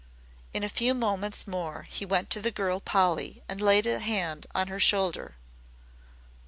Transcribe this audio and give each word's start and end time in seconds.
In 0.51 0.63
a 0.63 0.67
few 0.67 0.95
moments 0.95 1.45
more 1.45 1.83
he 1.87 2.07
went 2.07 2.31
to 2.31 2.41
the 2.41 2.49
girl 2.49 2.79
Polly 2.79 3.43
and 3.47 3.61
laid 3.61 3.85
a 3.85 3.99
hand 3.99 4.47
on 4.55 4.65
her 4.67 4.79
shoulder. 4.79 5.35